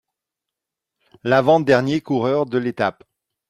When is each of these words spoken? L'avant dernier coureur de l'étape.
L'avant 1.23 1.59
dernier 1.59 2.01
coureur 2.01 2.47
de 2.47 2.57
l'étape. 2.57 3.03